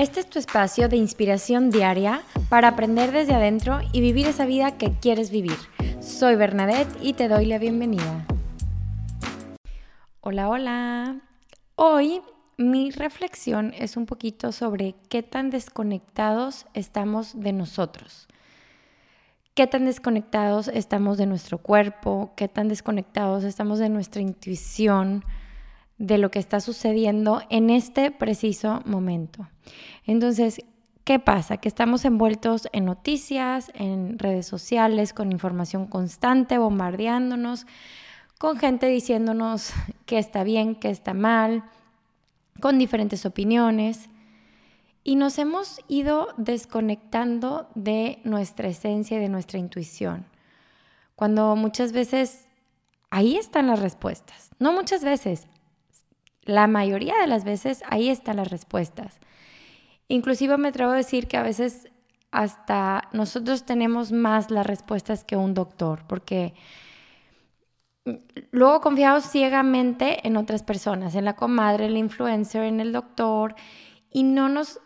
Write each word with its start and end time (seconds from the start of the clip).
Este 0.00 0.20
es 0.20 0.30
tu 0.30 0.38
espacio 0.38 0.88
de 0.88 0.96
inspiración 0.96 1.68
diaria 1.68 2.22
para 2.48 2.68
aprender 2.68 3.12
desde 3.12 3.34
adentro 3.34 3.80
y 3.92 4.00
vivir 4.00 4.26
esa 4.26 4.46
vida 4.46 4.78
que 4.78 4.92
quieres 4.98 5.30
vivir. 5.30 5.58
Soy 6.00 6.36
Bernadette 6.36 6.88
y 7.02 7.12
te 7.12 7.28
doy 7.28 7.44
la 7.44 7.58
bienvenida. 7.58 8.26
Hola, 10.22 10.48
hola. 10.48 11.20
Hoy 11.74 12.22
mi 12.56 12.90
reflexión 12.92 13.74
es 13.76 13.98
un 13.98 14.06
poquito 14.06 14.52
sobre 14.52 14.94
qué 15.10 15.22
tan 15.22 15.50
desconectados 15.50 16.64
estamos 16.72 17.38
de 17.38 17.52
nosotros. 17.52 18.26
Qué 19.52 19.66
tan 19.66 19.84
desconectados 19.84 20.68
estamos 20.68 21.18
de 21.18 21.26
nuestro 21.26 21.58
cuerpo, 21.58 22.32
qué 22.36 22.48
tan 22.48 22.68
desconectados 22.68 23.44
estamos 23.44 23.78
de 23.78 23.90
nuestra 23.90 24.22
intuición, 24.22 25.26
de 26.00 26.16
lo 26.16 26.30
que 26.30 26.38
está 26.38 26.60
sucediendo 26.60 27.42
en 27.50 27.68
este 27.68 28.10
preciso 28.10 28.80
momento. 28.86 29.50
Entonces, 30.06 30.62
¿qué 31.04 31.18
pasa? 31.18 31.58
Que 31.58 31.68
estamos 31.68 32.06
envueltos 32.06 32.68
en 32.72 32.86
noticias, 32.86 33.70
en 33.74 34.18
redes 34.18 34.46
sociales, 34.46 35.12
con 35.12 35.30
información 35.30 35.86
constante, 35.86 36.56
bombardeándonos, 36.56 37.66
con 38.38 38.56
gente 38.56 38.86
diciéndonos 38.86 39.74
que 40.06 40.18
está 40.18 40.42
bien, 40.42 40.74
que 40.74 40.88
está 40.88 41.12
mal, 41.12 41.64
con 42.62 42.78
diferentes 42.78 43.26
opiniones. 43.26 44.08
Y 45.04 45.16
nos 45.16 45.38
hemos 45.38 45.80
ido 45.86 46.28
desconectando 46.38 47.68
de 47.74 48.20
nuestra 48.24 48.68
esencia 48.68 49.18
y 49.18 49.20
de 49.20 49.28
nuestra 49.28 49.58
intuición. 49.58 50.24
Cuando 51.14 51.56
muchas 51.56 51.92
veces 51.92 52.48
ahí 53.10 53.36
están 53.36 53.66
las 53.66 53.80
respuestas. 53.80 54.50
No 54.58 54.72
muchas 54.72 55.04
veces, 55.04 55.46
la 56.50 56.66
mayoría 56.66 57.16
de 57.18 57.26
las 57.26 57.44
veces 57.44 57.82
ahí 57.88 58.08
están 58.10 58.36
las 58.36 58.50
respuestas. 58.50 59.18
Inclusive 60.08 60.58
me 60.58 60.68
atrevo 60.68 60.92
a 60.92 60.96
decir 60.96 61.28
que 61.28 61.36
a 61.36 61.42
veces 61.42 61.88
hasta 62.30 63.08
nosotros 63.12 63.64
tenemos 63.64 64.12
más 64.12 64.50
las 64.50 64.66
respuestas 64.66 65.24
que 65.24 65.36
un 65.36 65.54
doctor, 65.54 66.04
porque 66.06 66.54
luego 68.50 68.80
confiamos 68.80 69.24
ciegamente 69.24 70.26
en 70.26 70.36
otras 70.36 70.62
personas, 70.62 71.14
en 71.14 71.24
la 71.24 71.36
comadre, 71.36 71.86
el 71.86 71.96
influencer, 71.96 72.64
en 72.64 72.80
el 72.80 72.92
doctor, 72.92 73.54
y 74.10 74.22
no 74.24 74.48
nos 74.48 74.80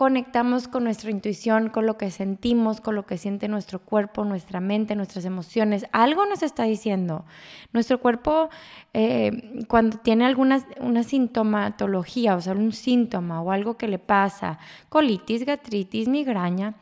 conectamos 0.00 0.66
con 0.66 0.84
nuestra 0.84 1.10
intuición, 1.10 1.68
con 1.68 1.84
lo 1.84 1.98
que 1.98 2.10
sentimos, 2.10 2.80
con 2.80 2.94
lo 2.94 3.04
que 3.04 3.18
siente 3.18 3.48
nuestro 3.48 3.80
cuerpo, 3.80 4.24
nuestra 4.24 4.58
mente, 4.58 4.96
nuestras 4.96 5.26
emociones. 5.26 5.84
Algo 5.92 6.24
nos 6.24 6.42
está 6.42 6.64
diciendo. 6.64 7.26
Nuestro 7.74 8.00
cuerpo, 8.00 8.48
eh, 8.94 9.62
cuando 9.68 9.98
tiene 9.98 10.24
alguna 10.24 10.64
una 10.80 11.02
sintomatología, 11.02 12.34
o 12.34 12.40
sea, 12.40 12.54
un 12.54 12.72
síntoma 12.72 13.42
o 13.42 13.52
algo 13.52 13.76
que 13.76 13.88
le 13.88 13.98
pasa, 13.98 14.58
colitis, 14.88 15.44
gastritis, 15.44 16.08
migraña, 16.08 16.76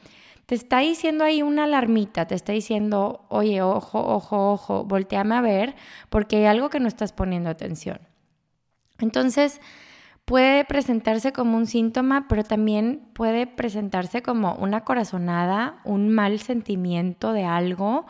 te 0.46 0.54
está 0.54 0.78
diciendo 0.78 1.24
ahí 1.24 1.42
una 1.42 1.64
alarmita, 1.64 2.28
te 2.28 2.36
está 2.36 2.52
diciendo, 2.52 3.24
oye, 3.30 3.62
ojo, 3.62 3.98
ojo, 3.98 4.52
ojo, 4.52 4.84
volteame 4.84 5.34
a 5.34 5.40
ver, 5.40 5.74
porque 6.08 6.36
hay 6.36 6.44
algo 6.44 6.70
que 6.70 6.78
no 6.78 6.86
estás 6.86 7.12
poniendo 7.12 7.50
atención. 7.50 7.98
Entonces, 9.00 9.60
puede 10.28 10.66
presentarse 10.66 11.32
como 11.32 11.56
un 11.56 11.66
síntoma, 11.66 12.28
pero 12.28 12.44
también 12.44 13.08
puede 13.14 13.46
presentarse 13.46 14.20
como 14.20 14.54
una 14.56 14.84
corazonada, 14.84 15.80
un 15.84 16.10
mal 16.10 16.38
sentimiento 16.38 17.32
de 17.32 17.44
algo. 17.44 18.04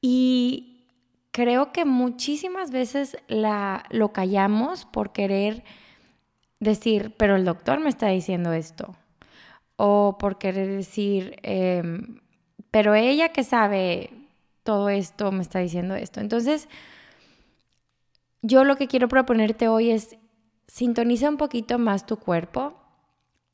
Y 0.00 0.86
creo 1.30 1.70
que 1.70 1.84
muchísimas 1.84 2.70
veces 2.70 3.18
la, 3.28 3.84
lo 3.90 4.14
callamos 4.14 4.86
por 4.86 5.12
querer 5.12 5.64
decir, 6.60 7.14
pero 7.18 7.36
el 7.36 7.44
doctor 7.44 7.78
me 7.78 7.90
está 7.90 8.08
diciendo 8.08 8.54
esto. 8.54 8.96
O 9.76 10.16
por 10.18 10.38
querer 10.38 10.68
decir, 10.70 11.36
em, 11.42 12.20
pero 12.70 12.94
ella 12.94 13.28
que 13.28 13.44
sabe 13.44 14.08
todo 14.62 14.88
esto 14.88 15.30
me 15.30 15.42
está 15.42 15.58
diciendo 15.58 15.94
esto. 15.94 16.20
Entonces, 16.20 16.70
yo 18.40 18.64
lo 18.64 18.76
que 18.76 18.88
quiero 18.88 19.08
proponerte 19.08 19.68
hoy 19.68 19.90
es 19.90 20.16
sintoniza 20.66 21.28
un 21.28 21.36
poquito 21.36 21.78
más 21.78 22.06
tu 22.06 22.16
cuerpo, 22.16 22.74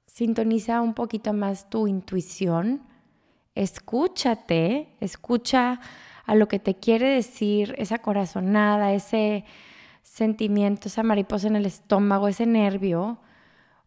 sintoniza 0.07 0.81
un 0.81 0.95
poquito 0.95 1.33
más 1.33 1.71
tu 1.71 1.87
intuición, 1.87 2.83
escúchate, 3.55 4.97
escucha 5.01 5.81
a 6.25 6.35
lo 6.35 6.49
que 6.49 6.59
te 6.59 6.75
quiere 6.75 7.09
decir 7.09 7.75
esa 7.79 7.99
corazonada, 7.99 8.93
ese 8.93 9.45
sentimiento, 10.03 10.89
esa 10.89 11.03
mariposa 11.03 11.49
en 11.49 11.57
el 11.57 11.67
estómago, 11.67 12.29
ese 12.29 12.47
nervio. 12.47 13.19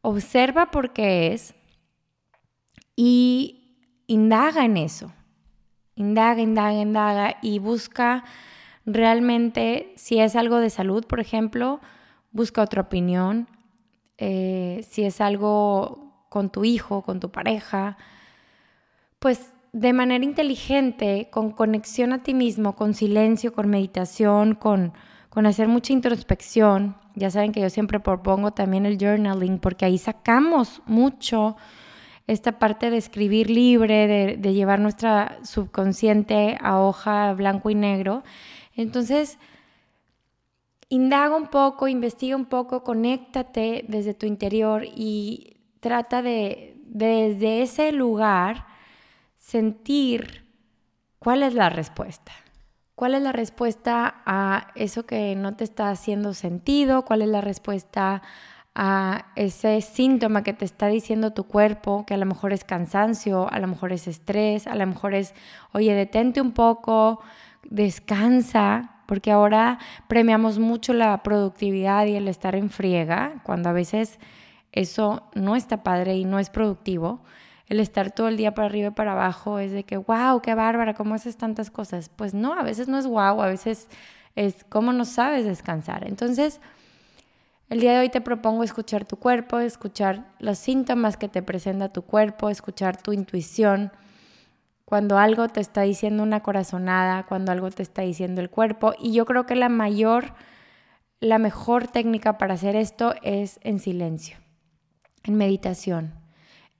Observa 0.01 0.71
por 0.71 0.93
qué 0.93 1.33
es 1.33 1.53
y 2.95 3.77
indaga 4.07 4.65
en 4.65 4.77
eso. 4.77 5.11
Indaga, 5.95 6.41
indaga, 6.41 6.81
indaga 6.81 7.37
y 7.41 7.59
busca 7.59 8.23
realmente 8.85 9.93
si 9.95 10.19
es 10.19 10.35
algo 10.35 10.57
de 10.57 10.69
salud, 10.69 11.05
por 11.05 11.19
ejemplo, 11.19 11.79
busca 12.31 12.61
otra 12.61 12.81
opinión. 12.81 13.47
Eh, 14.17 14.85
si 14.89 15.03
es 15.03 15.21
algo 15.21 16.25
con 16.29 16.49
tu 16.49 16.63
hijo, 16.63 17.01
con 17.01 17.19
tu 17.19 17.31
pareja, 17.31 17.97
pues 19.19 19.51
de 19.73 19.93
manera 19.93 20.23
inteligente, 20.23 21.29
con 21.31 21.51
conexión 21.51 22.13
a 22.13 22.23
ti 22.23 22.33
mismo, 22.33 22.75
con 22.75 22.93
silencio, 22.93 23.53
con 23.53 23.69
meditación, 23.69 24.55
con, 24.55 24.93
con 25.29 25.45
hacer 25.45 25.67
mucha 25.67 25.93
introspección. 25.93 26.95
Ya 27.15 27.29
saben 27.29 27.51
que 27.51 27.61
yo 27.61 27.69
siempre 27.69 27.99
propongo 27.99 28.51
también 28.51 28.85
el 28.85 28.97
journaling 28.97 29.59
porque 29.59 29.85
ahí 29.85 29.97
sacamos 29.97 30.81
mucho 30.85 31.55
esta 32.27 32.59
parte 32.59 32.89
de 32.89 32.97
escribir 32.97 33.49
libre, 33.49 34.07
de, 34.07 34.37
de 34.37 34.53
llevar 34.53 34.79
nuestra 34.79 35.37
subconsciente 35.43 36.57
a 36.61 36.79
hoja 36.79 37.33
blanco 37.33 37.69
y 37.69 37.75
negro. 37.75 38.23
Entonces, 38.75 39.37
indaga 40.91 41.37
un 41.37 41.47
poco, 41.47 41.87
investiga 41.87 42.35
un 42.35 42.45
poco, 42.45 42.83
conéctate 42.83 43.85
desde 43.87 44.13
tu 44.13 44.25
interior 44.25 44.83
y 44.83 45.55
trata 45.79 46.21
de, 46.21 46.77
desde 46.85 47.61
ese 47.61 47.93
lugar 47.93 48.65
sentir 49.37 50.45
cuál 51.17 51.43
es 51.43 51.53
la 51.53 51.69
respuesta. 51.69 52.33
¿Cuál 52.93 53.15
es 53.15 53.21
la 53.21 53.31
respuesta 53.31 54.21
a 54.25 54.67
eso 54.75 55.05
que 55.05 55.33
no 55.37 55.55
te 55.55 55.63
está 55.63 55.89
haciendo 55.89 56.33
sentido? 56.33 57.05
¿Cuál 57.05 57.21
es 57.21 57.29
la 57.29 57.39
respuesta 57.39 58.21
a 58.75 59.27
ese 59.37 59.79
síntoma 59.79 60.43
que 60.43 60.53
te 60.53 60.65
está 60.65 60.87
diciendo 60.87 61.31
tu 61.31 61.45
cuerpo, 61.45 62.05
que 62.05 62.15
a 62.15 62.17
lo 62.17 62.25
mejor 62.25 62.51
es 62.51 62.65
cansancio, 62.65 63.49
a 63.49 63.59
lo 63.59 63.67
mejor 63.67 63.93
es 63.93 64.07
estrés, 64.07 64.67
a 64.67 64.75
lo 64.75 64.85
mejor 64.85 65.13
es, 65.13 65.33
oye, 65.71 65.93
detente 65.93 66.41
un 66.41 66.51
poco, 66.51 67.21
descansa, 67.63 69.00
porque 69.11 69.29
ahora 69.29 69.77
premiamos 70.07 70.57
mucho 70.57 70.93
la 70.93 71.21
productividad 71.21 72.05
y 72.05 72.15
el 72.15 72.29
estar 72.29 72.55
en 72.55 72.69
friega, 72.69 73.41
cuando 73.43 73.67
a 73.67 73.73
veces 73.73 74.19
eso 74.71 75.23
no 75.35 75.57
está 75.57 75.83
padre 75.83 76.15
y 76.15 76.23
no 76.23 76.39
es 76.39 76.49
productivo. 76.49 77.19
El 77.67 77.81
estar 77.81 78.11
todo 78.11 78.29
el 78.29 78.37
día 78.37 78.53
para 78.53 78.67
arriba 78.67 78.87
y 78.87 78.91
para 78.91 79.11
abajo 79.11 79.59
es 79.59 79.73
de 79.73 79.83
que, 79.83 79.97
wow, 79.97 80.41
qué 80.41 80.55
bárbara, 80.55 80.93
¿cómo 80.93 81.13
haces 81.13 81.35
tantas 81.35 81.69
cosas? 81.69 82.07
Pues 82.07 82.33
no, 82.33 82.53
a 82.53 82.63
veces 82.63 82.87
no 82.87 82.97
es 82.97 83.05
wow, 83.05 83.41
a 83.41 83.47
veces 83.47 83.89
es 84.37 84.63
cómo 84.69 84.93
no 84.93 85.03
sabes 85.03 85.43
descansar. 85.43 86.07
Entonces, 86.07 86.61
el 87.67 87.81
día 87.81 87.91
de 87.91 87.99
hoy 87.99 88.09
te 88.09 88.21
propongo 88.21 88.63
escuchar 88.63 89.03
tu 89.03 89.17
cuerpo, 89.17 89.59
escuchar 89.59 90.25
los 90.39 90.57
síntomas 90.57 91.17
que 91.17 91.27
te 91.27 91.43
presenta 91.43 91.89
tu 91.89 92.03
cuerpo, 92.03 92.49
escuchar 92.49 92.95
tu 92.95 93.11
intuición, 93.11 93.91
cuando 94.91 95.17
algo 95.17 95.47
te 95.47 95.61
está 95.61 95.83
diciendo 95.83 96.21
una 96.21 96.43
corazonada, 96.43 97.25
cuando 97.25 97.53
algo 97.53 97.71
te 97.71 97.81
está 97.81 98.01
diciendo 98.01 98.41
el 98.41 98.49
cuerpo. 98.49 98.93
Y 98.99 99.13
yo 99.13 99.23
creo 99.23 99.45
que 99.45 99.55
la 99.55 99.69
mayor, 99.69 100.33
la 101.21 101.37
mejor 101.37 101.87
técnica 101.87 102.37
para 102.37 102.55
hacer 102.55 102.75
esto 102.75 103.15
es 103.21 103.57
en 103.63 103.79
silencio, 103.79 104.35
en 105.23 105.37
meditación, 105.37 106.13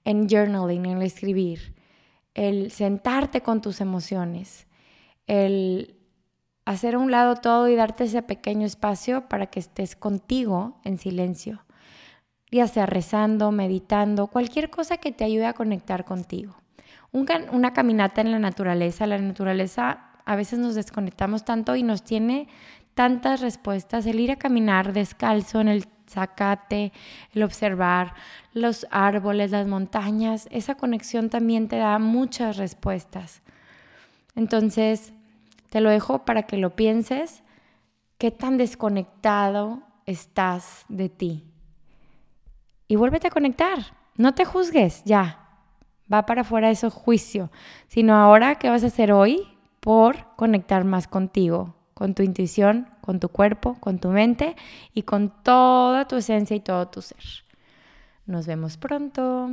en 0.04 0.28
journaling, 0.28 0.84
en 0.84 1.00
escribir, 1.00 1.74
el 2.34 2.70
sentarte 2.70 3.40
con 3.40 3.62
tus 3.62 3.80
emociones, 3.80 4.66
el 5.26 5.96
hacer 6.66 6.96
a 6.96 6.98
un 6.98 7.10
lado 7.10 7.36
todo 7.36 7.66
y 7.66 7.76
darte 7.76 8.04
ese 8.04 8.20
pequeño 8.20 8.66
espacio 8.66 9.26
para 9.30 9.46
que 9.46 9.58
estés 9.58 9.96
contigo 9.96 10.82
en 10.84 10.98
silencio, 10.98 11.64
ya 12.50 12.66
sea 12.66 12.84
rezando, 12.84 13.52
meditando, 13.52 14.26
cualquier 14.26 14.68
cosa 14.68 14.98
que 14.98 15.12
te 15.12 15.24
ayude 15.24 15.46
a 15.46 15.54
conectar 15.54 16.04
contigo 16.04 16.61
una 17.12 17.72
caminata 17.72 18.20
en 18.20 18.32
la 18.32 18.38
naturaleza. 18.38 19.06
La 19.06 19.18
naturaleza 19.18 20.06
a 20.24 20.36
veces 20.36 20.58
nos 20.58 20.74
desconectamos 20.74 21.44
tanto 21.44 21.76
y 21.76 21.82
nos 21.82 22.02
tiene 22.02 22.48
tantas 22.94 23.40
respuestas. 23.40 24.06
El 24.06 24.20
ir 24.20 24.30
a 24.30 24.36
caminar 24.36 24.92
descalzo 24.92 25.60
en 25.60 25.68
el 25.68 25.86
zacate, 26.08 26.92
el 27.32 27.42
observar 27.42 28.14
los 28.52 28.86
árboles, 28.90 29.50
las 29.50 29.66
montañas, 29.66 30.48
esa 30.50 30.74
conexión 30.74 31.30
también 31.30 31.68
te 31.68 31.76
da 31.76 31.98
muchas 31.98 32.56
respuestas. 32.56 33.42
Entonces, 34.34 35.12
te 35.70 35.80
lo 35.80 35.90
dejo 35.90 36.24
para 36.24 36.42
que 36.44 36.56
lo 36.56 36.76
pienses, 36.76 37.42
qué 38.18 38.30
tan 38.30 38.58
desconectado 38.58 39.82
estás 40.06 40.84
de 40.88 41.08
ti 41.08 41.52
y 42.92 42.96
vuélvete 42.96 43.28
a 43.28 43.30
conectar. 43.30 43.78
No 44.18 44.34
te 44.34 44.44
juzgues, 44.44 45.02
ya. 45.04 45.41
Va 46.10 46.26
para 46.26 46.42
afuera 46.42 46.70
ese 46.70 46.88
juicio, 46.90 47.50
sino 47.88 48.14
ahora, 48.14 48.56
¿qué 48.56 48.68
vas 48.68 48.84
a 48.84 48.88
hacer 48.88 49.12
hoy 49.12 49.46
por 49.80 50.34
conectar 50.36 50.84
más 50.84 51.08
contigo, 51.08 51.74
con 51.94 52.14
tu 52.14 52.22
intuición, 52.22 52.88
con 53.00 53.20
tu 53.20 53.28
cuerpo, 53.28 53.76
con 53.80 53.98
tu 53.98 54.08
mente 54.08 54.56
y 54.94 55.02
con 55.02 55.30
toda 55.42 56.06
tu 56.06 56.16
esencia 56.16 56.56
y 56.56 56.60
todo 56.60 56.88
tu 56.88 57.02
ser? 57.02 57.44
Nos 58.26 58.46
vemos 58.46 58.76
pronto. 58.76 59.50